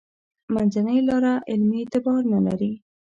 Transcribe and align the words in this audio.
منځنۍ 0.53 0.99
لاره 1.07 1.33
علمي 1.49 1.77
اعتبار 1.81 2.21
نه 2.33 2.39
لري. 2.47 2.71